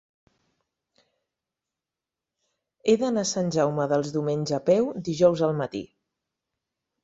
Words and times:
He 2.87 2.97
d'anar 3.03 3.27
a 3.27 3.33
Sant 3.35 3.53
Jaume 3.59 3.87
dels 3.95 4.11
Domenys 4.19 4.57
a 4.61 4.63
peu 4.73 4.91
dijous 5.13 5.49
al 5.51 5.57
matí. 5.65 5.87